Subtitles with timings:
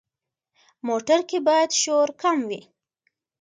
[0.87, 2.61] موټر کې باید شور کم وي.